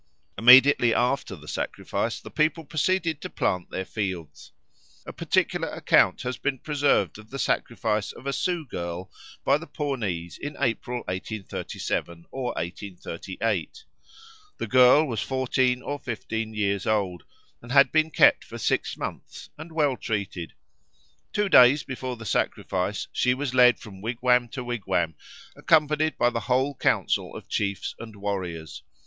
[0.35, 4.51] Immediately after the sacrifice the people proceeded to plant their fields.
[5.05, 9.11] A particular account has been preserved of the sacrifice of a Sioux girl
[9.45, 13.83] by the Pawnees in April 1837 or 1838.
[14.57, 17.23] The girl was fourteen or fifteen years old
[17.61, 20.53] and had been kept for six months and well treated.
[21.31, 25.13] Two days before the sacrifice she was led from wigwam to wigwam,
[25.55, 28.81] accompanied by the whole council of chiefs and warriors.